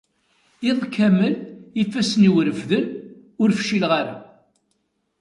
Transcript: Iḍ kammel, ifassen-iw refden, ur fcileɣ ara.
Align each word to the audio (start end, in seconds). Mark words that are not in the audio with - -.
Iḍ 0.69 0.79
kammel, 0.95 1.33
ifassen-iw 1.81 2.35
refden, 2.47 2.85
ur 3.41 3.49
fcileɣ 3.59 3.91
ara. 4.01 4.15